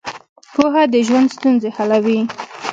پوهه 0.53 0.83
د 0.93 0.95
ژوند 1.07 1.27
ستونزې 1.35 1.69
حلوي. 1.77 2.19